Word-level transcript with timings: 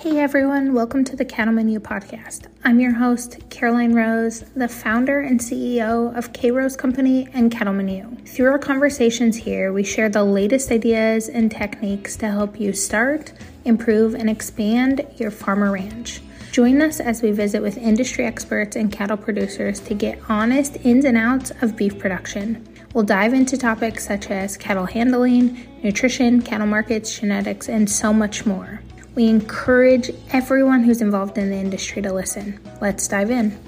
Hey 0.00 0.18
everyone, 0.18 0.72
welcome 0.72 1.04
to 1.04 1.14
the 1.14 1.26
Cattleman 1.26 1.68
U 1.68 1.78
podcast. 1.78 2.46
I'm 2.64 2.80
your 2.80 2.94
host, 2.94 3.38
Karoline 3.50 3.94
Rose, 3.94 4.40
the 4.56 4.66
founder 4.66 5.20
and 5.20 5.38
CEO 5.38 6.16
of 6.16 6.32
KRose 6.32 6.78
Company 6.78 7.28
and 7.34 7.52
Cattleman 7.52 7.88
U. 7.88 8.16
Through 8.24 8.50
our 8.50 8.58
conversations 8.58 9.36
here, 9.36 9.74
we 9.74 9.84
share 9.84 10.08
the 10.08 10.24
latest 10.24 10.70
ideas 10.70 11.28
and 11.28 11.50
techniques 11.50 12.16
to 12.16 12.30
help 12.30 12.58
you 12.58 12.72
start, 12.72 13.34
improve, 13.66 14.14
and 14.14 14.30
expand 14.30 15.06
your 15.18 15.30
farmer 15.30 15.70
ranch. 15.70 16.22
Join 16.50 16.80
us 16.80 16.98
as 16.98 17.20
we 17.20 17.30
visit 17.30 17.60
with 17.60 17.76
industry 17.76 18.24
experts 18.24 18.76
and 18.76 18.90
cattle 18.90 19.18
producers 19.18 19.80
to 19.80 19.92
get 19.92 20.18
honest 20.30 20.78
ins 20.82 21.04
and 21.04 21.18
outs 21.18 21.52
of 21.60 21.76
beef 21.76 21.98
production. 21.98 22.66
We'll 22.94 23.04
dive 23.04 23.34
into 23.34 23.58
topics 23.58 24.06
such 24.06 24.30
as 24.30 24.56
cattle 24.56 24.86
handling, 24.86 25.68
nutrition, 25.82 26.40
cattle 26.40 26.66
markets, 26.66 27.20
genetics, 27.20 27.68
and 27.68 27.88
so 27.88 28.14
much 28.14 28.46
more. 28.46 28.80
We 29.16 29.26
encourage 29.26 30.10
everyone 30.32 30.84
who's 30.84 31.02
involved 31.02 31.36
in 31.36 31.50
the 31.50 31.56
industry 31.56 32.00
to 32.02 32.12
listen. 32.12 32.60
Let's 32.80 33.08
dive 33.08 33.30
in. 33.30 33.58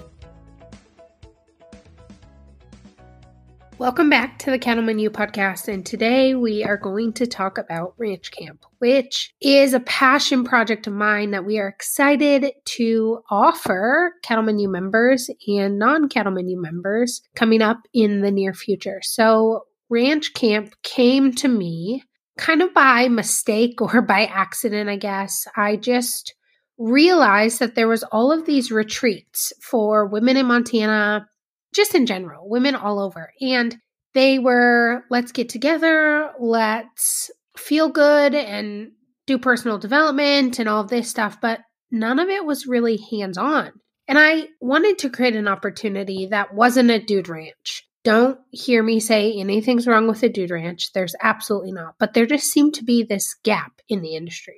Welcome 3.76 4.08
back 4.08 4.38
to 4.40 4.52
the 4.52 4.60
Cattle 4.60 4.88
U 4.88 5.10
podcast, 5.10 5.66
and 5.66 5.84
today 5.84 6.36
we 6.36 6.62
are 6.62 6.76
going 6.76 7.12
to 7.14 7.26
talk 7.26 7.58
about 7.58 7.94
Ranch 7.98 8.30
Camp, 8.30 8.64
which 8.78 9.34
is 9.40 9.74
a 9.74 9.80
passion 9.80 10.44
project 10.44 10.86
of 10.86 10.92
mine 10.92 11.32
that 11.32 11.44
we 11.44 11.58
are 11.58 11.66
excited 11.66 12.52
to 12.64 13.18
offer 13.28 14.14
Cattle 14.22 14.48
U 14.56 14.68
members 14.68 15.28
and 15.48 15.80
non 15.80 16.08
Cattle 16.08 16.38
U 16.38 16.62
members 16.62 17.22
coming 17.34 17.60
up 17.60 17.80
in 17.92 18.20
the 18.20 18.30
near 18.30 18.54
future. 18.54 19.00
So, 19.02 19.66
Ranch 19.88 20.32
Camp 20.34 20.72
came 20.84 21.32
to 21.34 21.48
me 21.48 22.04
kind 22.42 22.60
of 22.60 22.74
by 22.74 23.08
mistake 23.08 23.80
or 23.80 24.02
by 24.06 24.24
accident, 24.24 24.90
I 24.90 24.96
guess, 24.96 25.46
I 25.56 25.76
just 25.76 26.34
realized 26.76 27.60
that 27.60 27.74
there 27.74 27.88
was 27.88 28.02
all 28.02 28.32
of 28.32 28.44
these 28.44 28.72
retreats 28.72 29.52
for 29.62 30.06
women 30.06 30.36
in 30.36 30.46
Montana, 30.46 31.28
just 31.72 31.94
in 31.94 32.06
general, 32.06 32.48
women 32.48 32.74
all 32.74 32.98
over. 32.98 33.32
And 33.40 33.76
they 34.14 34.38
were 34.38 35.04
let's 35.08 35.32
get 35.32 35.48
together, 35.48 36.32
let's 36.40 37.30
feel 37.56 37.88
good 37.88 38.34
and 38.34 38.92
do 39.26 39.38
personal 39.38 39.78
development 39.78 40.58
and 40.58 40.68
all 40.68 40.84
this 40.84 41.08
stuff, 41.08 41.40
but 41.40 41.60
none 41.90 42.18
of 42.18 42.28
it 42.28 42.44
was 42.44 42.66
really 42.66 42.98
hands 43.10 43.38
on. 43.38 43.72
And 44.08 44.18
I 44.18 44.48
wanted 44.60 44.98
to 44.98 45.10
create 45.10 45.36
an 45.36 45.46
opportunity 45.48 46.28
that 46.30 46.52
wasn't 46.52 46.90
a 46.90 46.98
dude 46.98 47.28
ranch. 47.28 47.86
Don't 48.04 48.40
hear 48.50 48.82
me 48.82 48.98
say 48.98 49.32
anything's 49.32 49.86
wrong 49.86 50.08
with 50.08 50.20
the 50.20 50.28
Dude 50.28 50.50
Ranch. 50.50 50.92
There's 50.92 51.14
absolutely 51.20 51.72
not. 51.72 51.94
But 51.98 52.14
there 52.14 52.26
just 52.26 52.46
seemed 52.46 52.74
to 52.74 52.84
be 52.84 53.04
this 53.04 53.34
gap 53.44 53.80
in 53.88 54.02
the 54.02 54.16
industry. 54.16 54.56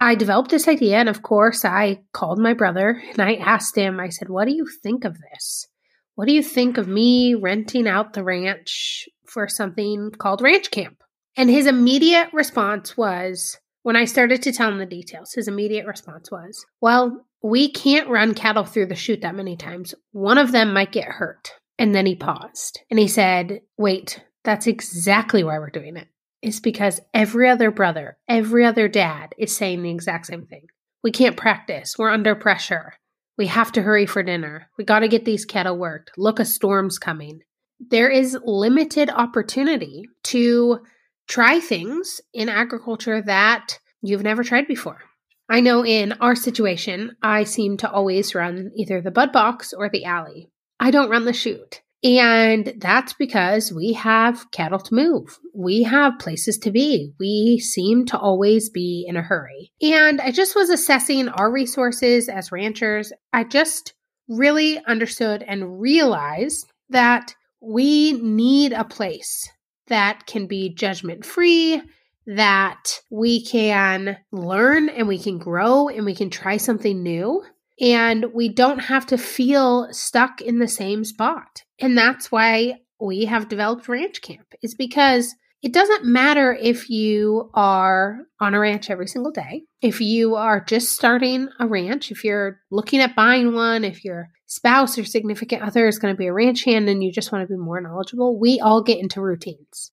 I 0.00 0.14
developed 0.14 0.50
this 0.50 0.68
idea, 0.68 0.98
and 0.98 1.08
of 1.08 1.22
course, 1.22 1.64
I 1.64 2.02
called 2.12 2.38
my 2.38 2.52
brother 2.52 3.02
and 3.10 3.20
I 3.20 3.34
asked 3.34 3.76
him, 3.76 3.98
I 3.98 4.10
said, 4.10 4.28
What 4.28 4.46
do 4.46 4.54
you 4.54 4.66
think 4.82 5.04
of 5.04 5.16
this? 5.32 5.66
What 6.14 6.28
do 6.28 6.34
you 6.34 6.42
think 6.42 6.78
of 6.78 6.86
me 6.86 7.34
renting 7.34 7.88
out 7.88 8.12
the 8.12 8.24
ranch 8.24 9.08
for 9.26 9.48
something 9.48 10.12
called 10.12 10.42
Ranch 10.42 10.70
Camp? 10.70 11.02
And 11.36 11.50
his 11.50 11.66
immediate 11.66 12.28
response 12.32 12.96
was, 12.96 13.58
when 13.82 13.96
I 13.96 14.04
started 14.04 14.42
to 14.42 14.52
tell 14.52 14.70
him 14.70 14.78
the 14.78 14.86
details, 14.86 15.32
his 15.32 15.48
immediate 15.48 15.86
response 15.86 16.30
was, 16.30 16.64
Well, 16.80 17.24
we 17.42 17.70
can't 17.70 18.08
run 18.08 18.34
cattle 18.34 18.64
through 18.64 18.86
the 18.86 18.94
chute 18.94 19.22
that 19.22 19.34
many 19.34 19.56
times. 19.56 19.94
One 20.12 20.38
of 20.38 20.52
them 20.52 20.72
might 20.72 20.92
get 20.92 21.04
hurt. 21.04 21.52
And 21.78 21.94
then 21.94 22.06
he 22.06 22.14
paused 22.14 22.80
and 22.90 22.98
he 22.98 23.08
said, 23.08 23.60
Wait, 23.76 24.22
that's 24.44 24.66
exactly 24.66 25.44
why 25.44 25.58
we're 25.58 25.70
doing 25.70 25.96
it. 25.96 26.08
It's 26.42 26.60
because 26.60 27.00
every 27.12 27.48
other 27.48 27.70
brother, 27.70 28.18
every 28.28 28.64
other 28.64 28.88
dad 28.88 29.34
is 29.38 29.56
saying 29.56 29.82
the 29.82 29.90
exact 29.90 30.26
same 30.26 30.46
thing. 30.46 30.66
We 31.02 31.10
can't 31.10 31.36
practice. 31.36 31.94
We're 31.98 32.10
under 32.10 32.34
pressure. 32.34 32.94
We 33.38 33.48
have 33.48 33.72
to 33.72 33.82
hurry 33.82 34.06
for 34.06 34.22
dinner. 34.22 34.70
We 34.78 34.84
got 34.84 35.00
to 35.00 35.08
get 35.08 35.24
these 35.24 35.44
cattle 35.44 35.76
worked. 35.76 36.12
Look, 36.16 36.38
a 36.38 36.44
storm's 36.44 36.98
coming. 36.98 37.40
There 37.78 38.08
is 38.08 38.38
limited 38.44 39.10
opportunity 39.10 40.04
to 40.24 40.80
try 41.28 41.60
things 41.60 42.20
in 42.32 42.48
agriculture 42.48 43.20
that 43.22 43.78
you've 44.00 44.22
never 44.22 44.42
tried 44.42 44.66
before. 44.66 45.00
I 45.48 45.60
know 45.60 45.84
in 45.84 46.12
our 46.14 46.34
situation, 46.34 47.16
I 47.22 47.44
seem 47.44 47.76
to 47.78 47.90
always 47.90 48.34
run 48.34 48.72
either 48.74 49.00
the 49.00 49.10
bud 49.10 49.32
box 49.32 49.72
or 49.72 49.88
the 49.88 50.04
alley. 50.04 50.50
I 50.78 50.90
don't 50.90 51.10
run 51.10 51.24
the 51.24 51.32
chute. 51.32 51.82
And 52.04 52.74
that's 52.78 53.14
because 53.14 53.72
we 53.72 53.94
have 53.94 54.50
cattle 54.50 54.78
to 54.78 54.94
move. 54.94 55.38
We 55.54 55.82
have 55.84 56.18
places 56.18 56.58
to 56.58 56.70
be. 56.70 57.12
We 57.18 57.58
seem 57.58 58.04
to 58.06 58.18
always 58.18 58.70
be 58.70 59.04
in 59.08 59.16
a 59.16 59.22
hurry. 59.22 59.72
And 59.80 60.20
I 60.20 60.30
just 60.30 60.54
was 60.54 60.70
assessing 60.70 61.28
our 61.28 61.50
resources 61.50 62.28
as 62.28 62.52
ranchers. 62.52 63.12
I 63.32 63.44
just 63.44 63.94
really 64.28 64.78
understood 64.84 65.42
and 65.42 65.80
realized 65.80 66.70
that 66.90 67.34
we 67.60 68.12
need 68.12 68.72
a 68.72 68.84
place 68.84 69.48
that 69.88 70.26
can 70.26 70.46
be 70.46 70.74
judgment 70.74 71.24
free, 71.24 71.82
that 72.26 73.00
we 73.10 73.44
can 73.44 74.16
learn 74.32 74.88
and 74.88 75.08
we 75.08 75.18
can 75.18 75.38
grow 75.38 75.88
and 75.88 76.04
we 76.04 76.14
can 76.14 76.28
try 76.28 76.56
something 76.56 77.02
new 77.02 77.42
and 77.80 78.26
we 78.32 78.48
don't 78.48 78.78
have 78.78 79.06
to 79.06 79.18
feel 79.18 79.88
stuck 79.90 80.40
in 80.40 80.58
the 80.58 80.68
same 80.68 81.04
spot. 81.04 81.62
And 81.78 81.96
that's 81.96 82.32
why 82.32 82.80
we 83.00 83.26
have 83.26 83.48
developed 83.48 83.88
Ranch 83.88 84.22
Camp, 84.22 84.46
is 84.62 84.74
because 84.74 85.34
it 85.62 85.72
doesn't 85.72 86.04
matter 86.04 86.56
if 86.60 86.88
you 86.88 87.50
are 87.54 88.18
on 88.40 88.54
a 88.54 88.60
ranch 88.60 88.88
every 88.90 89.08
single 89.08 89.32
day, 89.32 89.64
if 89.80 90.00
you 90.00 90.34
are 90.36 90.64
just 90.64 90.92
starting 90.92 91.48
a 91.58 91.66
ranch, 91.66 92.10
if 92.10 92.24
you're 92.24 92.60
looking 92.70 93.00
at 93.00 93.16
buying 93.16 93.54
one, 93.54 93.84
if 93.84 94.04
your 94.04 94.28
spouse 94.46 94.96
or 94.96 95.04
significant 95.04 95.62
other 95.62 95.88
is 95.88 95.98
going 95.98 96.14
to 96.14 96.18
be 96.18 96.26
a 96.26 96.32
ranch 96.32 96.64
hand 96.64 96.88
and 96.88 97.02
you 97.02 97.10
just 97.10 97.32
want 97.32 97.42
to 97.42 97.52
be 97.52 97.58
more 97.58 97.80
knowledgeable, 97.80 98.38
we 98.38 98.60
all 98.60 98.82
get 98.82 98.98
into 98.98 99.20
routines. 99.20 99.90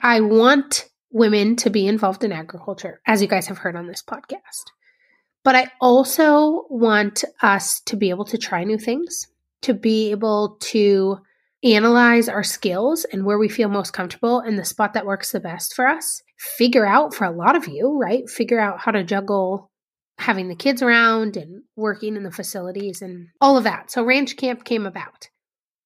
I 0.00 0.20
want 0.20 0.88
women 1.12 1.56
to 1.56 1.70
be 1.70 1.86
involved 1.86 2.24
in 2.24 2.32
agriculture, 2.32 3.00
as 3.06 3.20
you 3.20 3.28
guys 3.28 3.48
have 3.48 3.58
heard 3.58 3.76
on 3.76 3.88
this 3.88 4.02
podcast. 4.02 4.64
But 5.42 5.56
I 5.56 5.70
also 5.80 6.66
want 6.68 7.24
us 7.42 7.80
to 7.86 7.96
be 7.96 8.10
able 8.10 8.26
to 8.26 8.38
try 8.38 8.64
new 8.64 8.78
things, 8.78 9.26
to 9.62 9.74
be 9.74 10.10
able 10.10 10.56
to 10.60 11.18
analyze 11.62 12.28
our 12.28 12.42
skills 12.42 13.04
and 13.12 13.24
where 13.24 13.38
we 13.38 13.48
feel 13.48 13.68
most 13.68 13.92
comfortable 13.92 14.40
and 14.40 14.58
the 14.58 14.64
spot 14.64 14.94
that 14.94 15.06
works 15.06 15.32
the 15.32 15.40
best 15.40 15.74
for 15.74 15.86
us. 15.86 16.22
Figure 16.38 16.86
out 16.86 17.14
for 17.14 17.24
a 17.24 17.30
lot 17.30 17.56
of 17.56 17.68
you, 17.68 17.98
right? 17.98 18.28
Figure 18.28 18.60
out 18.60 18.80
how 18.80 18.90
to 18.90 19.04
juggle 19.04 19.70
having 20.18 20.48
the 20.48 20.54
kids 20.54 20.82
around 20.82 21.36
and 21.36 21.62
working 21.76 22.16
in 22.16 22.22
the 22.22 22.30
facilities 22.30 23.00
and 23.02 23.28
all 23.40 23.56
of 23.56 23.64
that. 23.64 23.90
So 23.90 24.04
Ranch 24.04 24.36
Camp 24.36 24.64
came 24.64 24.86
about. 24.86 25.28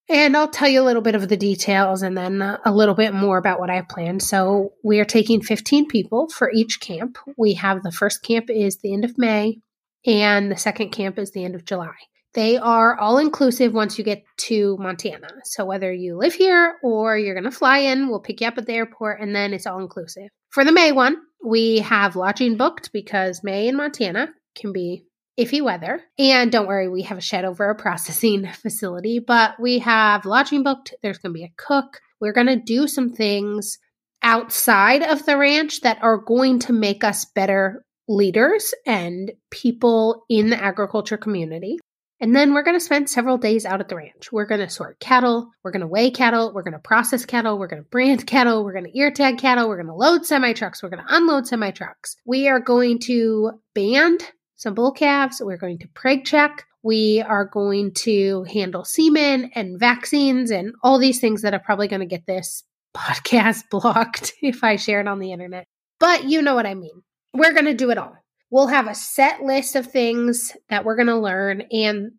And 0.09 0.37
I'll 0.37 0.49
tell 0.49 0.69
you 0.69 0.83
a 0.83 0.85
little 0.85 1.01
bit 1.01 1.15
of 1.15 1.29
the 1.29 1.37
details 1.37 2.03
and 2.03 2.17
then 2.17 2.43
a 2.43 2.73
little 2.73 2.95
bit 2.95 3.15
more 3.15 3.39
about 3.39 3.59
what 3.59 3.71
I 3.71 3.77
have 3.77 3.89
planned. 3.89 4.23
So, 4.23 4.75
we 4.83 5.01
are 5.01 5.07
taking 5.07 5.41
15 5.41 5.89
people 5.89 6.29
for 6.29 6.51
each 6.53 6.81
camp. 6.81 7.17
We 7.39 7.55
have 7.55 7.83
the 7.83 7.91
first 7.91 8.23
camp 8.23 8.51
is 8.51 8.79
the 8.79 8.93
end 8.93 9.07
of 9.07 9.17
May, 9.17 9.61
and 10.07 10.51
the 10.51 10.59
second 10.59 10.91
camp 10.91 11.19
is 11.19 11.31
the 11.31 11.45
end 11.45 11.55
of 11.55 11.65
July. 11.65 11.95
They 12.35 12.59
are 12.59 12.99
all 12.99 13.19
inclusive 13.19 13.73
once 13.73 13.97
you 13.97 14.05
get 14.05 14.25
to 14.49 14.77
Montana. 14.79 15.29
So, 15.45 15.65
whether 15.65 15.91
you 15.91 16.19
live 16.19 16.35
here 16.35 16.77
or 16.83 17.17
you're 17.17 17.35
going 17.35 17.51
to 17.51 17.51
fly 17.51 17.79
in, 17.79 18.09
we'll 18.09 18.21
pick 18.21 18.43
you 18.43 18.49
up 18.49 18.59
at 18.59 18.67
the 18.67 18.75
airport 18.75 19.23
and 19.23 19.35
then 19.35 19.55
it's 19.55 19.67
all 19.67 19.79
inclusive. 19.79 20.29
For 20.51 20.65
the 20.65 20.73
May 20.73 20.93
one, 20.93 21.17
we 21.43 21.79
have 21.79 22.17
lodging 22.17 22.57
booked 22.57 22.93
because 22.93 23.43
May 23.43 23.69
in 23.69 23.77
Montana 23.77 24.29
can 24.55 24.73
be 24.73 25.05
iffy 25.39 25.63
weather. 25.63 26.01
And 26.19 26.51
don't 26.51 26.69
worry, 26.69 26.89
we 26.89 27.03
have 27.03 27.19
a 27.19 27.23
shed 27.23 27.45
over 27.45 27.71
a 27.71 27.75
processing 27.75 28.47
facility, 28.63 29.19
but 29.19 29.59
we 29.61 29.81
have 29.81 30.25
lodging 30.25 30.63
booked. 30.63 30.95
There's 31.03 31.19
going 31.19 31.33
to 31.33 31.39
be 31.39 31.45
a 31.45 31.53
cook. 31.57 32.01
We're 32.21 32.33
going 32.33 32.47
to 32.47 32.57
do 32.57 32.87
some 32.87 33.13
things 33.13 33.79
outside 34.23 35.03
of 35.03 35.27
the 35.27 35.37
ranch 35.37 35.83
that 35.83 35.99
are 36.03 36.19
going 36.19 36.59
to 36.61 36.73
make 36.73 37.05
us 37.05 37.27
better 37.27 37.85
leaders 38.09 38.75
and 38.87 39.33
people 39.51 40.25
in 40.29 40.51
the 40.51 40.63
agriculture 40.63 41.17
community. 41.17 41.79
And 42.21 42.35
then 42.35 42.55
we're 42.55 42.63
going 42.63 42.77
to 42.77 42.85
spend 42.85 43.11
several 43.11 43.37
days 43.37 43.67
out 43.67 43.81
at 43.81 43.89
the 43.89 43.97
ranch. 43.97 44.33
We're 44.33 44.47
going 44.47 44.61
to 44.61 44.71
sort 44.71 45.01
cattle. 45.01 45.51
We're 45.63 45.73
going 45.73 45.83
to 45.83 45.87
weigh 45.87 46.11
cattle. 46.11 46.53
We're 46.55 46.63
going 46.63 46.73
to 46.73 46.79
process 46.79 47.27
cattle. 47.27 47.59
We're 47.59 47.67
going 47.67 47.83
to 47.83 47.89
brand 47.89 48.27
cattle. 48.27 48.65
We're 48.65 48.73
going 48.73 48.91
to 48.91 48.99
ear 48.99 49.11
tag 49.11 49.39
cattle. 49.39 49.69
We're 49.69 49.83
going 49.83 49.89
to 49.89 49.95
load 49.95 50.25
semi 50.25 50.53
trucks. 50.53 50.83
We're 50.83 50.91
going 50.91 51.05
to 51.05 51.15
unload 51.15 51.47
semi 51.47 51.71
trucks. 51.73 52.17
We 52.25 52.49
are 52.49 52.61
going 52.61 53.01
to 53.01 53.53
band 53.75 54.23
some 54.57 54.75
bull 54.75 54.93
calves. 54.93 55.41
We're 55.43 55.57
going 55.57 55.79
to 55.79 55.89
preg 55.89 56.25
check. 56.25 56.65
We 56.83 57.23
are 57.27 57.47
going 57.47 57.95
to 57.95 58.45
handle 58.45 58.85
semen 58.85 59.51
and 59.55 59.79
vaccines 59.79 60.51
and 60.51 60.75
all 60.83 60.99
these 60.99 61.21
things 61.21 61.43
that 61.43 61.55
are 61.55 61.61
probably 61.61 61.89
going 61.89 62.01
to 62.01 62.07
get 62.07 62.27
this 62.27 62.63
podcast 62.97 63.65
blocked 63.71 64.35
if 64.43 64.63
I 64.63 64.77
share 64.77 65.01
it 65.01 65.09
on 65.09 65.19
the 65.19 65.33
internet. 65.33 65.67
But 65.99 66.25
you 66.25 66.43
know 66.43 66.55
what 66.55 66.67
I 66.67 66.75
mean. 66.75 67.03
We're 67.33 67.53
going 67.53 67.65
to 67.65 67.75
do 67.75 67.91
it 67.91 67.99
all. 67.99 68.17
We'll 68.51 68.67
have 68.69 68.87
a 68.87 68.95
set 68.95 69.43
list 69.43 69.75
of 69.75 69.87
things 69.87 70.53
that 70.69 70.85
we're 70.85 70.95
going 70.95 71.09
to 71.09 71.19
learn, 71.19 71.63
and 71.73 72.13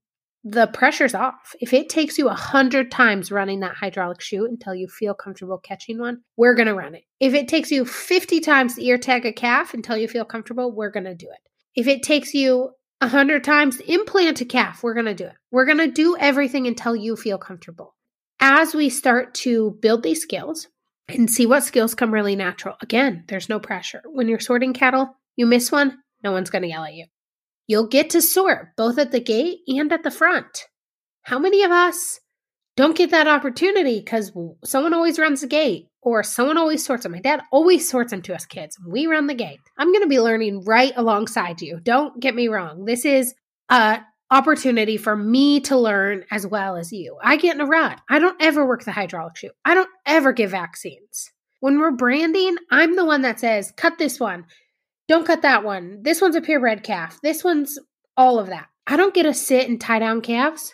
the 0.44 0.68
pressure's 0.68 1.16
off. 1.16 1.56
If 1.60 1.74
it 1.74 1.88
takes 1.90 2.18
you 2.18 2.28
a 2.28 2.34
hundred 2.34 2.92
times 2.92 3.32
running 3.32 3.62
that 3.62 3.76
hydraulic 3.76 4.22
chute 4.22 4.50
until 4.50 4.76
you 4.76 4.88
feel 4.88 5.14
comfortable 5.14 5.58
catching 5.58 5.98
one, 5.98 6.22
we're 6.38 6.54
going 6.54 6.68
to 6.68 6.76
run 6.76 6.94
it. 6.94 7.04
If 7.20 7.34
it 7.34 7.48
takes 7.48 7.72
you 7.72 7.86
50 7.86 8.42
times 8.42 8.76
to 8.76 8.86
ear 8.86 8.98
tag 8.98 9.26
a 9.26 9.34
calf 9.34 9.74
until 9.74 9.98
you 9.98 10.08
feel 10.08 10.26
comfortable, 10.26 10.72
we're 10.72 10.92
going 10.92 11.06
to 11.06 11.16
do 11.16 11.28
it. 11.28 11.40
If 11.76 11.88
it 11.88 12.04
takes 12.04 12.34
you 12.34 12.72
a 13.02 13.08
hundred 13.08 13.44
times 13.44 13.78
to 13.78 13.92
implant 13.92 14.42
a 14.42 14.46
calf, 14.46 14.82
we're 14.82 14.94
going 14.94 15.06
to 15.08 15.14
do 15.14 15.26
it. 15.26 15.36
We're 15.52 15.66
going 15.66 15.78
to 15.78 15.92
do 15.92 16.16
everything 16.18 16.68
until 16.68 16.96
you 16.96 17.16
feel 17.16 17.38
comfortable. 17.38 17.96
As 18.40 18.74
we 18.74 18.90
start 18.90 19.34
to 19.36 19.78
build 19.82 20.04
these 20.04 20.22
skills 20.22 20.68
and 21.08 21.30
see 21.30 21.46
what 21.46 21.64
skills 21.64 21.96
come 21.96 22.14
really 22.14 22.36
natural, 22.36 22.76
again, 22.82 23.26
there's 23.28 23.50
no 23.50 23.60
pressure. 23.60 24.02
When 24.06 24.28
you're 24.28 24.40
sorting 24.40 24.74
cattle, 24.74 25.18
you 25.36 25.46
miss 25.46 25.72
one, 25.72 25.98
no 26.24 26.32
one's 26.32 26.50
going 26.50 26.62
to 26.62 26.70
yell 26.70 26.86
at 26.86 26.94
you. 26.94 27.06
You'll 27.68 27.88
get 27.88 28.12
to 28.12 28.22
sort 28.22 28.76
both 28.78 28.98
at 28.98 29.12
the 29.12 29.20
gate 29.20 29.60
and 29.68 29.92
at 29.92 30.04
the 30.04 30.12
front. 30.12 30.66
How 31.24 31.40
many 31.40 31.64
of 31.64 31.72
us 31.72 32.20
don't 32.76 32.98
get 32.98 33.12
that 33.12 33.28
opportunity 33.28 34.00
because 34.00 34.32
someone 34.64 34.94
always 34.94 35.18
runs 35.18 35.42
the 35.42 35.48
gate 35.48 35.88
or 36.02 36.24
someone 36.24 36.58
always 36.58 36.86
sorts 36.86 37.04
them. 37.04 37.14
My 37.14 37.20
dad 37.20 37.42
always 37.52 37.90
sorts 37.90 38.12
them 38.12 38.22
to 38.24 38.36
us 38.36 38.46
kids. 38.46 38.78
We 38.86 39.08
run 39.08 39.28
the 39.28 39.34
gate. 39.34 39.60
I'm 39.78 39.92
going 39.92 40.04
to 40.04 40.10
be 40.10 40.20
learning 40.20 40.66
right 40.66 40.94
alongside 40.96 41.62
you. 41.62 41.80
Don't 41.82 42.20
get 42.20 42.36
me 42.36 42.48
wrong. 42.48 42.86
This 42.86 43.06
is 43.06 43.34
a 43.70 44.02
opportunity 44.32 44.98
for 44.98 45.16
me 45.16 45.62
to 45.62 45.78
learn 45.78 46.26
as 46.32 46.46
well 46.46 46.76
as 46.76 46.92
you. 46.92 47.18
I 47.24 47.38
get 47.38 47.56
in 47.56 47.62
a 47.62 47.66
rut. 47.66 48.02
I 48.10 48.20
don't 48.20 48.42
ever 48.42 48.66
work 48.66 48.84
the 48.84 48.92
hydraulic 48.92 49.38
chute. 49.38 49.54
I 49.64 49.74
don't 49.74 49.90
ever 50.06 50.34
give 50.34 50.52
vaccines. 50.52 51.32
When 51.62 51.80
we're 51.80 51.92
branding, 51.92 52.58
I'm 52.70 52.96
the 52.96 53.06
one 53.06 53.22
that 53.22 53.40
says, 53.40 53.72
cut 53.78 53.98
this 53.98 54.20
one. 54.20 54.46
Don't 55.08 55.26
cut 55.26 55.44
that 55.44 55.64
one. 55.64 56.02
This 56.02 56.22
one's 56.22 56.36
a 56.36 56.42
purebred 56.42 56.84
calf. 56.84 57.20
This 57.22 57.44
one's 57.44 57.80
all 58.18 58.40
of 58.40 58.48
that. 58.48 58.68
I 58.88 58.98
don't 58.98 59.14
get 59.14 59.24
to 59.24 59.34
sit 59.34 59.70
and 59.70 59.80
tie 59.80 60.00
down 60.00 60.22
calves. 60.22 60.74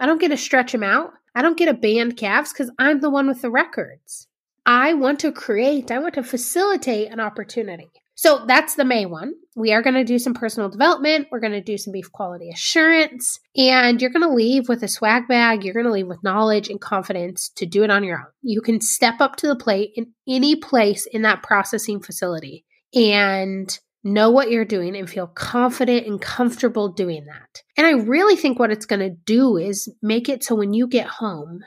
I 0.00 0.06
don't 0.06 0.20
get 0.20 0.28
to 0.28 0.36
stretch 0.36 0.72
them 0.72 0.82
out. 0.82 1.12
I 1.34 1.42
don't 1.42 1.56
get 1.56 1.66
to 1.66 1.74
band 1.74 2.16
calves 2.16 2.52
because 2.52 2.70
I'm 2.78 3.00
the 3.00 3.10
one 3.10 3.26
with 3.26 3.42
the 3.42 3.50
records. 3.50 4.28
I 4.64 4.94
want 4.94 5.20
to 5.20 5.32
create, 5.32 5.90
I 5.90 5.98
want 5.98 6.14
to 6.14 6.22
facilitate 6.22 7.10
an 7.10 7.20
opportunity. 7.20 7.90
So 8.14 8.44
that's 8.46 8.76
the 8.76 8.84
May 8.84 9.06
one. 9.06 9.32
We 9.56 9.72
are 9.72 9.82
going 9.82 9.94
to 9.94 10.04
do 10.04 10.18
some 10.18 10.34
personal 10.34 10.68
development. 10.68 11.26
We're 11.32 11.40
going 11.40 11.54
to 11.54 11.60
do 11.60 11.76
some 11.76 11.92
beef 11.92 12.12
quality 12.12 12.50
assurance. 12.50 13.40
And 13.56 14.00
you're 14.00 14.10
going 14.10 14.28
to 14.28 14.32
leave 14.32 14.68
with 14.68 14.82
a 14.82 14.88
swag 14.88 15.26
bag. 15.26 15.64
You're 15.64 15.74
going 15.74 15.86
to 15.86 15.92
leave 15.92 16.06
with 16.06 16.22
knowledge 16.22 16.68
and 16.68 16.80
confidence 16.80 17.50
to 17.56 17.66
do 17.66 17.82
it 17.82 17.90
on 17.90 18.04
your 18.04 18.18
own. 18.18 18.26
You 18.42 18.60
can 18.60 18.80
step 18.80 19.20
up 19.20 19.36
to 19.36 19.48
the 19.48 19.56
plate 19.56 19.90
in 19.96 20.12
any 20.28 20.56
place 20.56 21.06
in 21.06 21.22
that 21.22 21.42
processing 21.42 22.00
facility 22.00 22.64
and 22.94 23.76
know 24.04 24.30
what 24.30 24.50
you're 24.50 24.64
doing 24.64 24.96
and 24.96 25.08
feel 25.08 25.26
confident 25.26 26.06
and 26.06 26.20
comfortable 26.20 26.88
doing 26.88 27.24
that. 27.26 27.62
And 27.76 27.86
I 27.86 27.92
really 27.92 28.36
think 28.36 28.58
what 28.58 28.70
it's 28.70 28.86
going 28.86 29.00
to 29.00 29.16
do 29.24 29.56
is 29.56 29.92
make 30.02 30.28
it 30.28 30.42
so 30.42 30.54
when 30.54 30.72
you 30.72 30.86
get 30.86 31.06
home, 31.06 31.60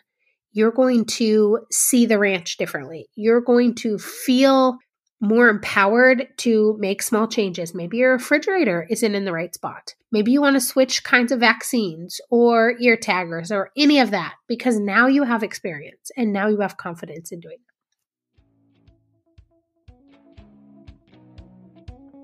you're 0.51 0.71
going 0.71 1.05
to 1.05 1.59
see 1.71 2.05
the 2.05 2.19
ranch 2.19 2.57
differently. 2.57 3.07
You're 3.15 3.41
going 3.41 3.75
to 3.75 3.97
feel 3.97 4.77
more 5.21 5.49
empowered 5.49 6.27
to 6.37 6.75
make 6.79 7.01
small 7.01 7.27
changes. 7.27 7.73
Maybe 7.73 7.97
your 7.97 8.13
refrigerator 8.13 8.85
isn't 8.89 9.15
in 9.15 9.25
the 9.25 9.31
right 9.31 9.53
spot. 9.53 9.95
Maybe 10.11 10.31
you 10.31 10.41
want 10.41 10.55
to 10.55 10.61
switch 10.61 11.03
kinds 11.03 11.31
of 11.31 11.39
vaccines 11.39 12.19
or 12.29 12.75
ear 12.79 12.97
taggers 12.97 13.51
or 13.51 13.71
any 13.77 13.99
of 13.99 14.11
that 14.11 14.35
because 14.47 14.77
now 14.79 15.07
you 15.07 15.23
have 15.23 15.43
experience 15.43 16.11
and 16.17 16.33
now 16.33 16.47
you 16.47 16.59
have 16.59 16.77
confidence 16.77 17.31
in 17.31 17.39
doing 17.39 17.57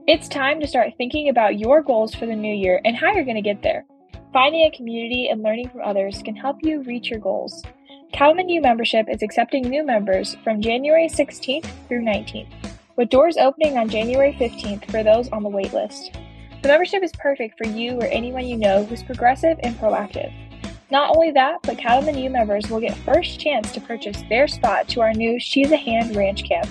It's 0.07 0.27
time 0.27 0.59
to 0.59 0.67
start 0.67 0.93
thinking 0.97 1.29
about 1.29 1.59
your 1.59 1.83
goals 1.83 2.15
for 2.15 2.25
the 2.25 2.35
new 2.35 2.53
year 2.53 2.81
and 2.83 2.95
how 2.95 3.13
you're 3.13 3.23
going 3.23 3.35
to 3.35 3.41
get 3.41 3.61
there. 3.61 3.85
Finding 4.33 4.65
a 4.65 4.75
community 4.75 5.29
and 5.29 5.43
learning 5.43 5.69
from 5.69 5.81
others 5.81 6.23
can 6.23 6.35
help 6.35 6.57
you 6.63 6.81
reach 6.81 7.11
your 7.11 7.19
goals. 7.19 7.63
Cattleman 8.11 8.49
U 8.49 8.61
membership 8.61 9.05
is 9.07 9.21
accepting 9.21 9.61
new 9.61 9.85
members 9.85 10.35
from 10.43 10.59
January 10.59 11.07
16th 11.07 11.69
through 11.87 12.01
19th, 12.01 12.51
with 12.95 13.11
doors 13.11 13.37
opening 13.37 13.77
on 13.77 13.87
January 13.87 14.33
15th 14.39 14.89
for 14.89 15.03
those 15.03 15.29
on 15.29 15.43
the 15.43 15.49
waitlist. 15.49 16.17
The 16.63 16.67
membership 16.67 17.03
is 17.03 17.11
perfect 17.19 17.59
for 17.59 17.67
you 17.71 17.99
or 17.99 18.05
anyone 18.05 18.47
you 18.47 18.57
know 18.57 18.83
who's 18.83 19.03
progressive 19.03 19.59
and 19.61 19.75
proactive. 19.75 20.33
Not 20.89 21.15
only 21.15 21.29
that, 21.31 21.59
but 21.61 21.77
Cattleman 21.77 22.17
U 22.17 22.31
members 22.31 22.71
will 22.71 22.79
get 22.79 22.97
first 22.97 23.39
chance 23.39 23.71
to 23.71 23.79
purchase 23.79 24.23
their 24.29 24.47
spot 24.47 24.87
to 24.89 25.01
our 25.01 25.13
new 25.13 25.39
She's 25.39 25.71
a 25.71 25.77
Hand 25.77 26.15
Ranch 26.15 26.43
Camp. 26.43 26.67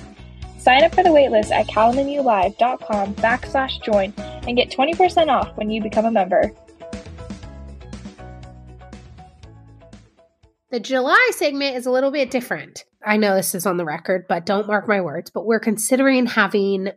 Sign 0.70 0.84
up 0.84 0.94
for 0.94 1.02
the 1.02 1.10
waitlist 1.10 1.50
at 1.50 1.66
cattlemanulive.com 1.66 3.16
backslash 3.16 3.82
join 3.82 4.14
and 4.46 4.56
get 4.56 4.70
20% 4.70 5.26
off 5.26 5.50
when 5.56 5.68
you 5.68 5.82
become 5.82 6.04
a 6.04 6.12
member. 6.12 6.54
The 10.70 10.78
July 10.78 11.30
segment 11.34 11.74
is 11.74 11.86
a 11.86 11.90
little 11.90 12.12
bit 12.12 12.30
different. 12.30 12.84
I 13.04 13.16
know 13.16 13.34
this 13.34 13.56
is 13.56 13.66
on 13.66 13.78
the 13.78 13.84
record, 13.84 14.26
but 14.28 14.46
don't 14.46 14.68
mark 14.68 14.86
my 14.86 15.00
words. 15.00 15.28
But 15.28 15.44
we're 15.44 15.58
considering 15.58 16.26
having 16.26 16.90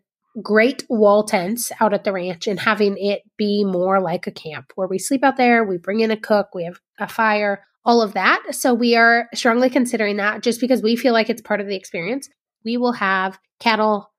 great 0.43 0.85
wall 0.87 1.23
tents 1.23 1.71
out 1.81 1.95
at 1.95 2.03
the 2.03 2.13
ranch 2.13 2.45
and 2.45 2.59
having 2.59 2.95
it 2.99 3.23
be 3.37 3.63
more 3.63 3.99
like 3.99 4.27
a 4.27 4.31
camp 4.31 4.71
where 4.75 4.87
we 4.87 4.99
sleep 4.99 5.23
out 5.23 5.37
there, 5.37 5.63
we 5.63 5.79
bring 5.79 6.01
in 6.01 6.11
a 6.11 6.15
cook, 6.15 6.49
we 6.53 6.65
have 6.65 6.79
a 6.99 7.07
fire, 7.07 7.65
all 7.83 8.03
of 8.03 8.13
that. 8.13 8.43
So 8.51 8.75
we 8.75 8.95
are 8.95 9.29
strongly 9.33 9.71
considering 9.71 10.17
that 10.17 10.43
just 10.43 10.61
because 10.61 10.83
we 10.83 10.95
feel 10.95 11.13
like 11.13 11.31
it's 11.31 11.41
part 11.41 11.59
of 11.59 11.65
the 11.65 11.75
experience. 11.75 12.29
We 12.63 12.77
will 12.77 12.93
have 12.93 13.39
cattle 13.59 14.11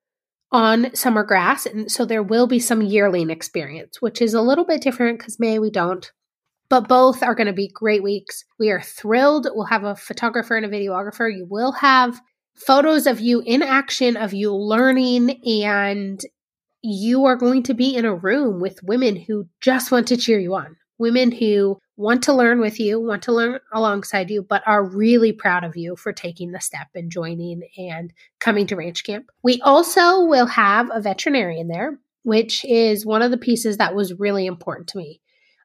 on 0.53 0.95
summer 0.95 1.25
grass. 1.25 1.67
And 1.67 1.91
so 1.91 2.05
there 2.05 2.23
will 2.23 2.47
be 2.47 2.61
some 2.61 2.81
yearling 2.81 3.29
experience, 3.31 4.01
which 4.01 4.23
is 4.23 4.35
a 4.35 4.41
little 4.41 4.65
bit 4.65 4.83
different 4.83 5.19
because 5.19 5.41
May 5.41 5.59
we 5.59 5.71
don't. 5.71 6.11
But 6.69 6.89
both 6.89 7.23
are 7.23 7.35
going 7.35 7.49
to 7.49 7.53
be 7.53 7.69
great 7.69 8.03
weeks. 8.03 8.45
We 8.59 8.71
are 8.71 8.81
thrilled. 8.81 9.49
We'll 9.53 9.67
have 9.67 9.85
a 9.85 9.97
photographer 9.97 10.57
and 10.57 10.65
a 10.65 10.69
videographer. 10.69 11.31
You 11.31 11.47
will 11.49 11.73
have 11.73 12.21
photos 12.55 13.07
of 13.07 13.21
you 13.21 13.43
in 13.45 13.63
action, 13.63 14.17
of 14.17 14.33
you 14.33 14.55
learning, 14.55 15.43
and 15.45 16.21
you 16.83 17.25
are 17.25 17.37
going 17.37 17.65
to 17.65 17.75
be 17.75 17.97
in 17.97 18.05
a 18.05 18.15
room 18.15 18.61
with 18.61 18.83
women 18.83 19.17
who 19.17 19.49
just 19.61 19.91
want 19.91 20.09
to 20.09 20.17
cheer 20.17 20.39
you 20.39 20.55
on. 20.55 20.77
Women 20.99 21.33
who 21.33 21.79
want 21.97 22.25
to 22.25 22.33
learn 22.33 22.61
with 22.61 22.81
you, 22.81 23.01
want 23.01 23.23
to 23.25 23.33
learn 23.33 23.61
alongside 23.73 24.31
you, 24.31 24.43
but 24.43 24.63
are 24.67 24.85
really 24.85 25.33
proud 25.33 25.65
of 25.65 25.77
you 25.77 25.97
for 25.97 26.13
taking 26.13 26.53
the 26.53 26.61
step 26.61 26.89
and 26.95 27.11
joining 27.11 27.63
and 27.79 28.13
coming 28.41 28.67
to 28.67 28.77
ranch 28.77 29.05
camp. 29.05 29.31
We 29.43 29.61
also 29.63 30.25
will 30.25 30.47
have 30.47 30.91
a 30.93 31.01
veterinarian 31.01 31.69
there, 31.69 31.99
which 32.23 32.65
is 32.65 33.07
one 33.07 33.23
of 33.23 33.31
the 33.31 33.39
pieces 33.39 33.77
that 33.77 33.95
was 33.95 34.19
really 34.19 34.47
important 34.47 34.89
to 34.89 34.99
me. 34.99 35.21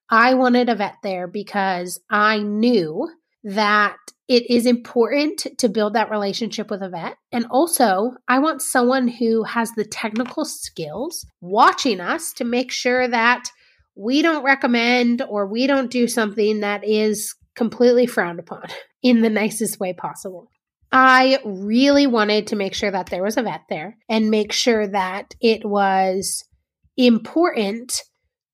I 0.09 0.33
wanted 0.35 0.69
a 0.69 0.75
vet 0.75 0.95
there 1.03 1.27
because 1.27 1.99
I 2.09 2.39
knew 2.39 3.09
that 3.43 3.97
it 4.27 4.49
is 4.49 4.65
important 4.65 5.47
to 5.57 5.69
build 5.69 5.93
that 5.93 6.11
relationship 6.11 6.69
with 6.69 6.83
a 6.83 6.89
vet. 6.89 7.15
And 7.31 7.47
also, 7.49 8.11
I 8.27 8.39
want 8.39 8.61
someone 8.61 9.07
who 9.07 9.43
has 9.43 9.71
the 9.71 9.85
technical 9.85 10.45
skills 10.45 11.25
watching 11.41 11.99
us 11.99 12.33
to 12.33 12.43
make 12.43 12.71
sure 12.71 13.07
that 13.07 13.49
we 13.99 14.21
don't 14.21 14.43
recommend 14.43 15.21
or 15.21 15.45
we 15.45 15.67
don't 15.67 15.91
do 15.91 16.07
something 16.07 16.61
that 16.61 16.87
is 16.87 17.35
completely 17.55 18.05
frowned 18.05 18.39
upon 18.39 18.63
in 19.03 19.21
the 19.21 19.29
nicest 19.29 19.79
way 19.79 19.93
possible. 19.93 20.49
I 20.91 21.39
really 21.45 22.07
wanted 22.07 22.47
to 22.47 22.55
make 22.55 22.73
sure 22.73 22.89
that 22.89 23.07
there 23.07 23.21
was 23.21 23.37
a 23.37 23.43
vet 23.43 23.61
there 23.69 23.97
and 24.07 24.31
make 24.31 24.51
sure 24.53 24.87
that 24.87 25.35
it 25.39 25.63
was 25.63 26.45
important 26.97 28.01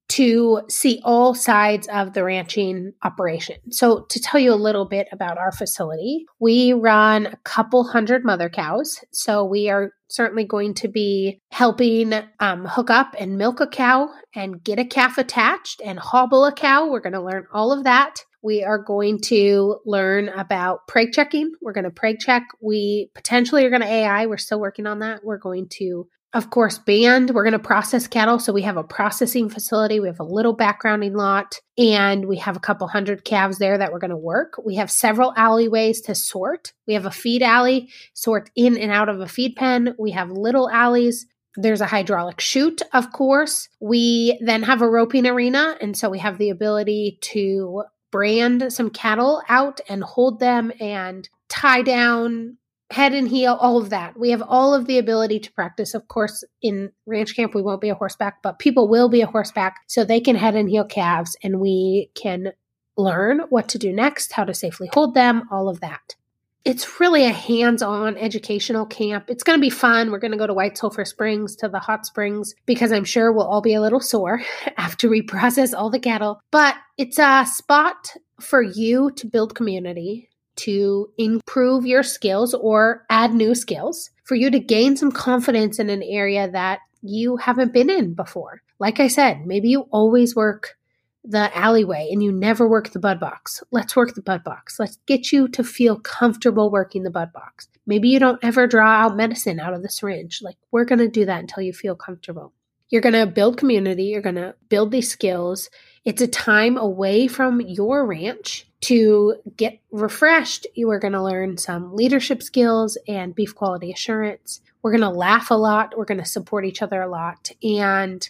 to 0.10 0.62
see 0.70 1.02
all 1.04 1.34
sides 1.34 1.88
of 1.88 2.14
the 2.14 2.24
ranching 2.24 2.94
operation. 3.04 3.58
So, 3.72 4.06
to 4.10 4.20
tell 4.20 4.40
you 4.40 4.54
a 4.54 4.56
little 4.56 4.86
bit 4.86 5.08
about 5.12 5.38
our 5.38 5.52
facility, 5.52 6.26
we 6.40 6.74
run 6.74 7.26
a 7.28 7.38
couple 7.44 7.84
hundred 7.84 8.24
mother 8.24 8.50
cows. 8.50 9.00
So, 9.12 9.44
we 9.44 9.70
are 9.70 9.92
certainly 10.08 10.46
going 10.46 10.74
to 10.76 10.88
be 10.88 11.40
helping 11.52 12.14
um, 12.40 12.66
hook 12.66 12.90
up 12.90 13.16
and 13.20 13.38
milk 13.38 13.60
a 13.60 13.68
cow 13.68 14.10
and 14.36 14.64
get 14.64 14.80
a 14.80 14.86
calf 14.86 15.18
attached 15.18 15.82
and 15.84 16.00
hobble 16.00 16.46
a 16.46 16.54
cow. 16.54 16.88
We're 16.88 17.00
going 17.00 17.14
to 17.14 17.24
learn 17.24 17.46
all 17.52 17.72
of 17.72 17.84
that. 17.86 18.24
We 18.46 18.64
are 18.64 18.78
going 18.78 19.22
to 19.22 19.80
learn 19.86 20.30
about 20.30 20.88
preg 20.88 21.14
checking. 21.14 21.52
We're 21.62 21.74
going 21.74 21.86
to 21.86 21.90
preg 21.90 22.20
check. 22.20 22.44
We 22.62 23.10
potentially 23.16 23.66
are 23.66 23.72
going 23.72 23.82
to 23.82 23.88
AI. 23.88 24.28
We're 24.28 24.38
still 24.38 24.60
working 24.60 24.86
on 24.86 25.00
that. 25.00 25.22
We're 25.24 25.40
going 25.40 25.68
to 25.80 26.08
of 26.36 26.50
course, 26.50 26.78
band. 26.78 27.32
We're 27.32 27.46
going 27.46 27.54
to 27.54 27.60
process 27.60 28.08
cattle. 28.08 28.40
So 28.40 28.52
we 28.52 28.64
have 28.64 28.76
a 28.76 28.84
processing 28.84 29.48
facility. 29.48 30.02
We 30.02 30.08
have 30.08 30.20
a 30.20 30.24
little 30.24 30.56
backgrounding 30.56 31.16
lot 31.16 31.62
and 31.78 32.26
we 32.26 32.36
have 32.40 32.58
a 32.58 32.60
couple 32.60 32.88
hundred 32.88 33.24
calves 33.24 33.58
there 33.58 33.78
that 33.78 33.94
we're 33.94 34.00
going 34.00 34.12
to 34.12 34.18
work. 34.18 34.60
We 34.64 34.76
have 34.76 34.92
several 34.92 35.34
alleyways 35.38 36.02
to 36.02 36.14
sort. 36.14 36.74
We 36.88 36.94
have 36.96 37.06
a 37.06 37.12
feed 37.12 37.42
alley, 37.42 37.90
sort 38.14 38.50
in 38.54 38.78
and 38.78 38.92
out 38.92 39.08
of 39.08 39.22
a 39.22 39.30
feed 39.30 39.56
pen. 39.56 39.96
We 39.98 40.12
have 40.12 40.30
little 40.30 40.70
alleys. 40.70 41.26
There's 41.56 41.80
a 41.80 41.86
hydraulic 41.86 42.42
chute, 42.42 42.82
of 42.92 43.14
course. 43.14 43.70
We 43.80 44.38
then 44.44 44.64
have 44.64 44.82
a 44.82 44.90
roping 44.90 45.26
arena. 45.26 45.78
And 45.80 45.98
so 45.98 46.10
we 46.10 46.20
have 46.20 46.38
the 46.38 46.50
ability 46.50 47.18
to 47.22 47.84
brand 48.12 48.74
some 48.74 48.90
cattle 48.90 49.42
out 49.48 49.80
and 49.88 50.04
hold 50.04 50.42
them 50.42 50.74
and 50.82 51.30
tie 51.48 51.82
down 51.82 52.58
head 52.92 53.14
and 53.14 53.28
heel, 53.28 53.58
all 53.60 53.78
of 53.78 53.90
that. 53.90 54.18
We 54.18 54.30
have 54.30 54.44
all 54.48 54.74
of 54.74 54.86
the 54.86 54.98
ability 54.98 55.40
to 55.40 55.52
practice. 55.54 55.94
Of 55.94 56.08
course, 56.08 56.44
in 56.62 56.92
ranch 57.06 57.36
camp, 57.36 57.56
we 57.56 57.62
won't 57.62 57.82
be 57.82 57.90
a 57.90 57.96
horseback, 57.96 58.42
but 58.44 58.60
people 58.60 58.88
will 58.88 59.10
be 59.10 59.22
a 59.22 59.28
horseback 59.28 59.78
so 59.88 60.04
they 60.04 60.20
can 60.20 60.36
head 60.36 60.56
and 60.56 60.70
heel 60.70 60.86
calves 60.86 61.36
and 61.44 61.60
we 61.60 62.12
can 62.16 62.54
learn 62.98 63.42
what 63.50 63.68
to 63.70 63.78
do 63.80 63.92
next, 63.92 64.32
how 64.34 64.44
to 64.44 64.54
safely 64.54 64.90
hold 64.94 65.16
them, 65.16 65.48
all 65.52 65.68
of 65.68 65.82
that. 65.82 66.16
it's 66.64 67.00
really 67.00 67.26
a 67.26 67.32
hands 67.32 67.84
on 67.84 68.18
educational 68.18 68.88
camp. 68.88 69.30
It's 69.30 69.44
going 69.44 69.58
to 69.58 69.62
be 69.62 69.70
fun. 69.70 70.12
We're 70.12 70.18
going 70.20 70.32
to 70.32 70.38
go 70.38 70.48
to 70.48 70.54
White 70.54 70.78
Sulphur 70.78 71.06
Springs 71.06 71.56
to 71.58 71.68
the 71.70 71.80
hot 71.80 72.08
springs 72.08 72.56
because 72.66 72.92
I'm 72.92 73.04
sure 73.04 73.32
we'll 73.32 73.46
all 73.46 73.62
be 73.62 73.76
a 73.76 73.82
little 73.82 74.00
sore 74.00 74.42
after 74.78 75.08
we 75.08 75.22
process 75.22 75.74
all 75.76 75.92
the 75.92 76.00
cattle. 76.00 76.42
But 76.52 76.76
it's 76.98 77.20
a 77.20 77.46
spot 77.46 78.14
for 78.42 78.64
you 78.64 79.12
to 79.12 79.28
build 79.28 79.54
community, 79.54 80.30
to 80.58 81.12
improve 81.18 81.86
your 81.86 82.04
skills 82.04 82.54
or 82.54 83.06
add 83.10 83.34
new 83.34 83.56
skills, 83.56 84.10
for 84.24 84.36
you 84.36 84.50
to 84.50 84.60
gain 84.60 84.98
some 84.98 85.12
confidence 85.12 85.80
in 85.80 85.90
an 85.90 86.04
area 86.04 86.50
that 86.52 86.80
you 87.02 87.38
haven't 87.38 87.74
been 87.74 87.90
in 87.90 88.14
before. 88.14 88.62
Like 88.80 89.00
I 89.00 89.08
said, 89.08 89.46
maybe 89.46 89.70
you 89.70 89.82
always 89.92 90.36
work 90.36 90.78
the 91.24 91.56
alleyway 91.58 92.10
and 92.12 92.24
you 92.24 92.32
never 92.32 92.68
work 92.68 92.92
the 92.92 93.00
bud 93.00 93.20
box. 93.20 93.64
Let's 93.72 93.96
work 93.96 94.14
the 94.14 94.22
bud 94.22 94.44
box. 94.44 94.80
Let's 94.80 94.98
get 95.06 95.32
you 95.32 95.48
to 95.50 95.64
feel 95.64 96.00
comfortable 96.00 96.70
working 96.70 97.04
the 97.04 97.10
bud 97.10 97.34
box. 97.34 97.68
Maybe 97.88 98.10
you 98.10 98.20
don't 98.20 98.44
ever 98.44 98.68
draw 98.68 98.90
out 98.90 99.16
medicine 99.16 99.60
out 99.60 99.74
of 99.74 99.82
the 99.82 99.90
syringe. 99.90 100.42
Like, 100.42 100.58
we're 100.72 100.86
going 100.86 101.00
to 101.00 101.08
do 101.08 101.26
that 101.26 101.40
until 101.40 101.64
you 101.64 101.74
feel 101.74 101.96
comfortable. 101.96 102.54
You're 102.90 103.02
going 103.02 103.14
to 103.14 103.26
build 103.26 103.58
community, 103.58 104.04
you're 104.06 104.22
going 104.22 104.36
to 104.36 104.56
build 104.70 104.92
these 104.92 105.10
skills. 105.10 105.70
It's 106.04 106.22
a 106.22 106.28
time 106.28 106.78
away 106.78 107.28
from 107.28 107.60
your 107.62 108.06
ranch 108.06 108.68
to 108.86 109.36
get 109.58 109.80
refreshed. 109.92 110.68
You 110.76 110.92
are 110.92 111.00
going 111.00 111.14
to 111.14 111.24
learn 111.24 111.58
some 111.58 111.96
leadership 111.96 112.44
skills 112.44 113.00
and 113.08 113.34
beef 113.34 113.56
quality 113.56 113.92
assurance. 113.92 114.62
We're 114.84 114.92
going 114.92 115.02
to 115.02 115.10
laugh 115.10 115.50
a 115.50 115.56
lot, 115.56 115.98
we're 115.98 116.06
going 116.06 116.20
to 116.20 116.26
support 116.26 116.66
each 116.66 116.84
other 116.84 117.02
a 117.02 117.10
lot. 117.10 117.50
And 117.64 118.28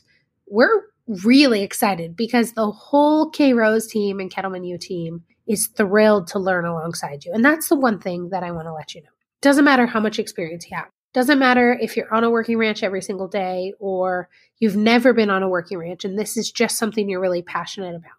we're 0.47 0.83
really 1.07 1.61
excited 1.61 2.15
because 2.15 2.53
the 2.53 2.71
whole 2.71 3.29
KRose 3.31 3.89
team 3.89 4.21
and 4.21 4.31
Cattleman 4.31 4.63
U 4.63 4.77
team 4.77 5.23
is 5.45 5.67
thrilled 5.67 6.27
to 6.27 6.39
learn 6.39 6.65
alongside 6.65 7.25
you. 7.25 7.33
And 7.33 7.43
that's 7.43 7.67
the 7.67 7.75
one 7.75 7.99
thing 7.99 8.29
that 8.29 8.43
I 8.43 8.51
want 8.51 8.67
to 8.67 8.73
let 8.73 8.95
you 8.95 9.01
know. 9.01 9.09
Doesn't 9.41 9.65
matter 9.65 9.85
how 9.85 9.99
much 9.99 10.19
experience 10.19 10.69
you 10.71 10.77
have. 10.77 10.87
Doesn't 11.13 11.37
matter 11.37 11.77
if 11.79 11.97
you're 11.97 12.13
on 12.13 12.23
a 12.23 12.29
working 12.29 12.57
ranch 12.57 12.81
every 12.81 13.01
single 13.01 13.27
day 13.27 13.73
or 13.79 14.29
you've 14.59 14.77
never 14.77 15.11
been 15.11 15.29
on 15.29 15.43
a 15.43 15.49
working 15.49 15.77
ranch 15.77 16.05
and 16.05 16.17
this 16.17 16.37
is 16.37 16.49
just 16.49 16.77
something 16.77 17.09
you're 17.09 17.19
really 17.19 17.41
passionate 17.41 17.95
about. 17.95 18.13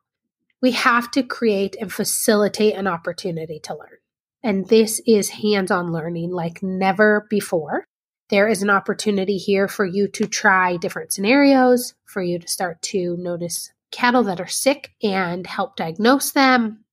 We 0.66 0.72
have 0.72 1.12
to 1.12 1.22
create 1.22 1.76
and 1.80 1.92
facilitate 1.92 2.74
an 2.74 2.88
opportunity 2.88 3.60
to 3.60 3.74
learn. 3.74 3.98
And 4.42 4.66
this 4.66 5.00
is 5.06 5.28
hands 5.28 5.70
on 5.70 5.92
learning 5.92 6.32
like 6.32 6.60
never 6.60 7.28
before. 7.30 7.84
There 8.30 8.48
is 8.48 8.62
an 8.62 8.70
opportunity 8.70 9.36
here 9.36 9.68
for 9.68 9.86
you 9.86 10.08
to 10.08 10.26
try 10.26 10.76
different 10.76 11.12
scenarios, 11.12 11.94
for 12.04 12.20
you 12.20 12.40
to 12.40 12.48
start 12.48 12.82
to 12.82 13.16
notice 13.16 13.72
cattle 13.92 14.24
that 14.24 14.40
are 14.40 14.48
sick 14.48 14.90
and 15.04 15.46
help 15.46 15.76
diagnose 15.76 16.32
them. 16.32 16.84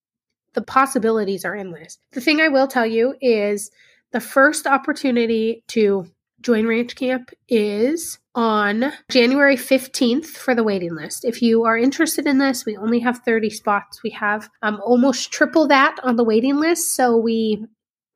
The 0.54 0.62
possibilities 0.62 1.44
are 1.44 1.56
endless. 1.56 1.98
The 2.12 2.22
thing 2.22 2.42
I 2.42 2.50
will 2.50 2.68
tell 2.68 2.86
you 2.86 3.16
is 3.22 3.72
the 4.12 4.20
first 4.20 4.68
opportunity 4.68 5.64
to 5.70 6.06
join 6.44 6.68
Ranch 6.68 6.96
Camp 6.96 7.32
is 7.48 8.20
on 8.36 8.92
January 9.10 9.56
15th 9.56 10.26
for 10.26 10.54
the 10.54 10.64
waiting 10.64 10.94
list. 10.94 11.24
If 11.26 11.42
you 11.42 11.64
are 11.64 11.78
interested 11.78 12.28
in 12.28 12.38
this, 12.38 12.66
we 12.66 12.78
only 12.78 13.00
have 13.00 13.20
30 13.20 13.50
spots. 13.50 14.04
We 14.04 14.10
have 14.12 14.50
um, 14.62 14.80
almost 14.86 15.32
triple 15.32 15.68
that 15.70 15.96
on 16.04 16.18
the 16.18 16.24
waiting 16.24 16.58
list. 16.58 16.96
So 16.96 17.18
we 17.18 17.66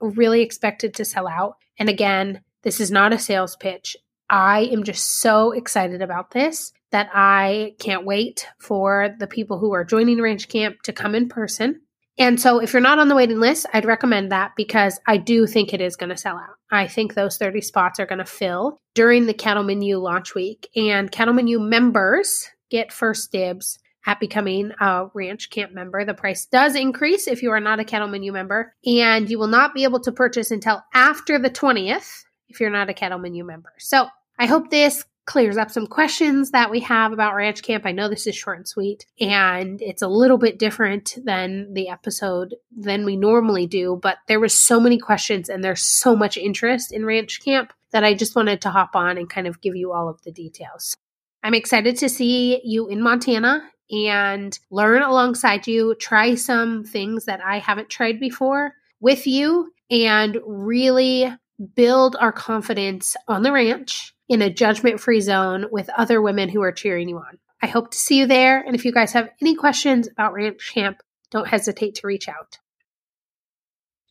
really 0.01 0.41
expected 0.41 0.93
to 0.95 1.05
sell 1.05 1.27
out. 1.27 1.55
And 1.79 1.89
again, 1.89 2.41
this 2.63 2.79
is 2.79 2.91
not 2.91 3.13
a 3.13 3.19
sales 3.19 3.55
pitch. 3.55 3.95
I 4.29 4.69
am 4.71 4.83
just 4.83 5.21
so 5.21 5.51
excited 5.51 6.01
about 6.01 6.31
this 6.31 6.73
that 6.91 7.09
I 7.13 7.75
can't 7.79 8.05
wait 8.05 8.47
for 8.59 9.15
the 9.19 9.27
people 9.27 9.57
who 9.59 9.73
are 9.73 9.85
joining 9.85 10.21
Ranch 10.21 10.49
Camp 10.49 10.81
to 10.83 10.93
come 10.93 11.15
in 11.15 11.29
person. 11.29 11.81
And 12.19 12.41
so, 12.41 12.59
if 12.59 12.73
you're 12.73 12.81
not 12.81 12.99
on 12.99 13.09
the 13.09 13.15
waiting 13.15 13.39
list, 13.39 13.67
I'd 13.73 13.85
recommend 13.85 14.31
that 14.31 14.53
because 14.57 14.99
I 15.05 15.17
do 15.17 15.45
think 15.45 15.73
it 15.73 15.81
is 15.81 15.95
going 15.95 16.09
to 16.09 16.17
sell 16.17 16.35
out. 16.35 16.55
I 16.71 16.87
think 16.87 17.13
those 17.13 17.37
30 17.37 17.61
spots 17.61 17.99
are 17.99 18.05
going 18.05 18.19
to 18.19 18.25
fill 18.25 18.79
during 18.95 19.25
the 19.25 19.33
Cattleman 19.33 19.81
U 19.81 19.99
launch 19.99 20.33
week. 20.33 20.67
And 20.75 21.11
Cattleman 21.11 21.47
U 21.47 21.59
members 21.59 22.49
get 22.69 22.91
first 22.91 23.31
dibs 23.31 23.79
at 24.05 24.19
becoming 24.19 24.71
a 24.79 25.07
ranch 25.13 25.49
camp 25.49 25.73
member. 25.73 26.03
The 26.05 26.13
price 26.13 26.45
does 26.45 26.75
increase 26.75 27.27
if 27.27 27.43
you 27.43 27.51
are 27.51 27.59
not 27.59 27.79
a 27.79 27.85
Cattleman 27.85 28.23
U 28.23 28.31
member, 28.31 28.73
and 28.85 29.29
you 29.29 29.37
will 29.37 29.47
not 29.47 29.73
be 29.73 29.83
able 29.83 29.99
to 30.01 30.11
purchase 30.11 30.49
until 30.49 30.81
after 30.93 31.37
the 31.37 31.49
20th 31.49 32.23
if 32.49 32.59
you're 32.59 32.69
not 32.69 32.89
a 32.89 32.93
Cattleman 32.93 33.35
U 33.35 33.43
member. 33.43 33.73
So 33.79 34.07
I 34.39 34.45
hope 34.45 34.69
this 34.69 35.03
clears 35.27 35.57
up 35.57 35.69
some 35.69 35.85
questions 35.85 36.51
that 36.51 36.71
we 36.71 36.79
have 36.79 37.11
about 37.11 37.35
Ranch 37.35 37.61
Camp. 37.61 37.85
I 37.85 37.91
know 37.91 38.09
this 38.09 38.25
is 38.25 38.35
short 38.35 38.57
and 38.57 38.67
sweet, 38.67 39.05
and 39.19 39.79
it's 39.81 40.01
a 40.01 40.07
little 40.07 40.37
bit 40.37 40.57
different 40.57 41.15
than 41.23 41.73
the 41.73 41.89
episode 41.89 42.55
than 42.75 43.05
we 43.05 43.17
normally 43.17 43.67
do, 43.67 43.99
but 44.01 44.17
there 44.27 44.39
was 44.39 44.57
so 44.57 44.79
many 44.79 44.97
questions 44.97 45.49
and 45.49 45.63
there's 45.63 45.83
so 45.83 46.15
much 46.15 46.37
interest 46.37 46.91
in 46.91 47.05
Ranch 47.05 47.43
Camp 47.43 47.73
that 47.91 48.05
I 48.05 48.13
just 48.13 48.35
wanted 48.35 48.61
to 48.61 48.69
hop 48.69 48.95
on 48.95 49.17
and 49.17 49.29
kind 49.29 49.47
of 49.47 49.61
give 49.61 49.75
you 49.75 49.93
all 49.93 50.09
of 50.09 50.21
the 50.23 50.31
details. 50.31 50.95
I'm 51.43 51.53
excited 51.53 51.97
to 51.97 52.09
see 52.09 52.61
you 52.63 52.87
in 52.87 53.01
Montana 53.01 53.69
and 53.91 54.57
learn 54.71 55.01
alongside 55.01 55.67
you, 55.67 55.93
try 55.95 56.35
some 56.35 56.83
things 56.83 57.25
that 57.25 57.41
I 57.43 57.59
haven't 57.59 57.89
tried 57.89 58.19
before 58.19 58.73
with 58.99 59.27
you, 59.27 59.71
and 59.91 60.37
really 60.45 61.33
build 61.75 62.15
our 62.19 62.31
confidence 62.31 63.15
on 63.27 63.43
the 63.43 63.51
ranch 63.51 64.13
in 64.29 64.41
a 64.41 64.49
judgment 64.49 64.99
free 64.99 65.21
zone 65.21 65.65
with 65.71 65.89
other 65.97 66.21
women 66.21 66.49
who 66.49 66.61
are 66.61 66.71
cheering 66.71 67.09
you 67.09 67.17
on. 67.17 67.37
I 67.61 67.67
hope 67.67 67.91
to 67.91 67.97
see 67.97 68.19
you 68.19 68.27
there. 68.27 68.59
And 68.59 68.75
if 68.75 68.85
you 68.85 68.91
guys 68.91 69.13
have 69.13 69.29
any 69.41 69.55
questions 69.55 70.07
about 70.07 70.33
Ranch 70.33 70.73
Camp, 70.73 71.01
don't 71.31 71.47
hesitate 71.47 71.95
to 71.95 72.07
reach 72.07 72.29
out. 72.29 72.59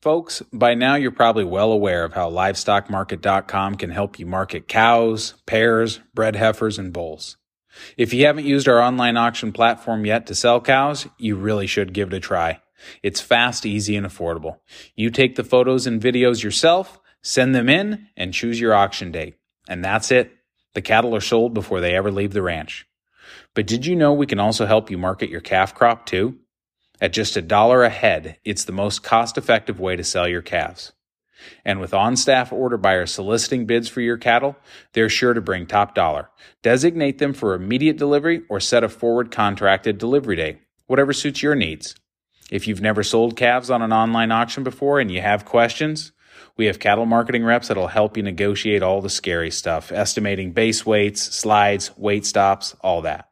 Folks, 0.02 0.42
by 0.52 0.74
now 0.74 0.94
you're 0.94 1.10
probably 1.10 1.44
well 1.44 1.72
aware 1.72 2.04
of 2.04 2.12
how 2.12 2.30
livestockmarket.com 2.30 3.76
can 3.76 3.90
help 3.90 4.18
you 4.18 4.26
market 4.26 4.68
cows, 4.68 5.34
pairs, 5.46 6.00
bred 6.14 6.36
heifers, 6.36 6.78
and 6.78 6.92
bulls. 6.92 7.36
If 7.96 8.12
you 8.12 8.26
haven't 8.26 8.46
used 8.46 8.68
our 8.68 8.80
online 8.80 9.16
auction 9.16 9.52
platform 9.52 10.04
yet 10.04 10.26
to 10.26 10.34
sell 10.34 10.60
cows, 10.60 11.06
you 11.18 11.36
really 11.36 11.66
should 11.66 11.92
give 11.92 12.12
it 12.12 12.16
a 12.16 12.20
try. 12.20 12.60
It's 13.02 13.20
fast, 13.20 13.66
easy, 13.66 13.96
and 13.96 14.06
affordable. 14.06 14.58
You 14.94 15.10
take 15.10 15.36
the 15.36 15.44
photos 15.44 15.86
and 15.86 16.00
videos 16.00 16.42
yourself 16.42 17.00
Send 17.26 17.56
them 17.56 17.68
in 17.68 18.06
and 18.16 18.32
choose 18.32 18.60
your 18.60 18.72
auction 18.72 19.10
date. 19.10 19.34
And 19.68 19.84
that's 19.84 20.10
it. 20.10 20.32
The 20.74 20.82
cattle 20.82 21.14
are 21.16 21.20
sold 21.20 21.54
before 21.54 21.80
they 21.80 21.96
ever 21.96 22.10
leave 22.10 22.32
the 22.32 22.42
ranch. 22.42 22.86
But 23.54 23.66
did 23.66 23.86
you 23.86 23.96
know 23.96 24.12
we 24.12 24.26
can 24.26 24.38
also 24.38 24.66
help 24.66 24.90
you 24.90 24.98
market 24.98 25.30
your 25.30 25.40
calf 25.40 25.74
crop 25.74 26.06
too? 26.06 26.38
At 27.00 27.12
just 27.12 27.36
a 27.36 27.42
dollar 27.42 27.82
a 27.82 27.90
head, 27.90 28.38
it's 28.44 28.64
the 28.64 28.72
most 28.72 29.02
cost 29.02 29.36
effective 29.36 29.80
way 29.80 29.96
to 29.96 30.04
sell 30.04 30.28
your 30.28 30.42
calves. 30.42 30.92
And 31.64 31.80
with 31.80 31.92
on 31.92 32.16
staff 32.16 32.52
order 32.52 32.76
buyers 32.76 33.12
soliciting 33.12 33.66
bids 33.66 33.88
for 33.88 34.00
your 34.00 34.16
cattle, 34.16 34.56
they're 34.92 35.08
sure 35.08 35.34
to 35.34 35.40
bring 35.40 35.66
top 35.66 35.94
dollar. 35.94 36.30
Designate 36.62 37.18
them 37.18 37.34
for 37.34 37.54
immediate 37.54 37.98
delivery 37.98 38.42
or 38.48 38.60
set 38.60 38.84
a 38.84 38.88
forward 38.88 39.30
contracted 39.30 39.98
delivery 39.98 40.36
date, 40.36 40.58
whatever 40.86 41.12
suits 41.12 41.42
your 41.42 41.54
needs. 41.54 41.94
If 42.50 42.66
you've 42.66 42.80
never 42.80 43.02
sold 43.02 43.36
calves 43.36 43.70
on 43.70 43.82
an 43.82 43.92
online 43.92 44.32
auction 44.32 44.62
before 44.62 45.00
and 45.00 45.10
you 45.10 45.20
have 45.20 45.44
questions, 45.44 46.12
we 46.56 46.66
have 46.66 46.78
cattle 46.78 47.06
marketing 47.06 47.44
reps 47.44 47.68
that'll 47.68 47.86
help 47.86 48.16
you 48.16 48.22
negotiate 48.22 48.82
all 48.82 49.00
the 49.00 49.10
scary 49.10 49.50
stuff, 49.50 49.92
estimating 49.92 50.52
base 50.52 50.86
weights, 50.86 51.22
slides, 51.22 51.90
weight 51.96 52.26
stops, 52.26 52.74
all 52.80 53.02
that. 53.02 53.28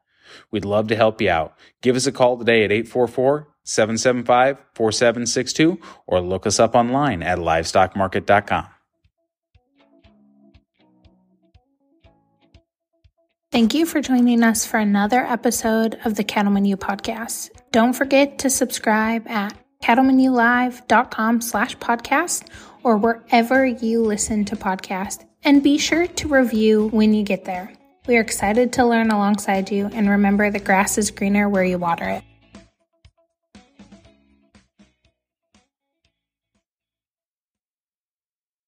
We'd 0.50 0.64
love 0.64 0.88
to 0.88 0.96
help 0.96 1.20
you 1.20 1.30
out. 1.30 1.56
Give 1.82 1.96
us 1.96 2.06
a 2.06 2.12
call 2.12 2.38
today 2.38 2.64
at 2.64 2.72
844 2.72 3.48
775 3.64 4.58
4762 4.74 5.80
or 6.06 6.20
look 6.20 6.46
us 6.46 6.60
up 6.60 6.74
online 6.74 7.22
at 7.22 7.38
livestockmarket.com. 7.38 8.66
Thank 13.50 13.72
you 13.72 13.86
for 13.86 14.00
joining 14.00 14.42
us 14.42 14.66
for 14.66 14.78
another 14.78 15.20
episode 15.20 15.96
of 16.04 16.16
the 16.16 16.24
Cattleman 16.24 16.64
U 16.64 16.76
podcast. 16.76 17.50
Don't 17.70 17.92
forget 17.92 18.40
to 18.40 18.50
subscribe 18.50 19.28
at 19.28 19.56
cattlemanulive.com 19.80 21.40
slash 21.40 21.76
podcast 21.78 22.48
or 22.84 22.96
wherever 22.96 23.66
you 23.66 24.02
listen 24.02 24.44
to 24.44 24.56
podcasts. 24.56 25.24
And 25.42 25.62
be 25.62 25.78
sure 25.78 26.06
to 26.06 26.28
review 26.28 26.88
when 26.88 27.12
you 27.12 27.24
get 27.24 27.44
there. 27.44 27.72
We 28.06 28.16
are 28.16 28.20
excited 28.20 28.72
to 28.74 28.86
learn 28.86 29.10
alongside 29.10 29.70
you 29.70 29.90
and 29.92 30.08
remember 30.08 30.50
the 30.50 30.60
grass 30.60 30.98
is 30.98 31.10
greener 31.10 31.48
where 31.48 31.64
you 31.64 31.78
water 31.78 32.08
it. 32.08 32.22